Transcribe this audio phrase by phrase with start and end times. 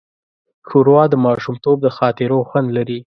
[0.67, 2.99] ښوروا د ماشومتوب د خاطرو خوند لري.